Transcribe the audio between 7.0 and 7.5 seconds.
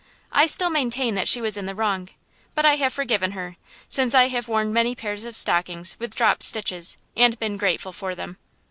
and